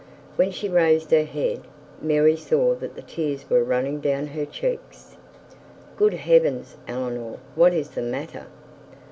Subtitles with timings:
[0.35, 1.59] When she raised her head,
[2.01, 5.15] Mary saw that the tears were running down her cheeks.
[5.95, 8.47] 'Good heavens, Eleanor, what is the matter?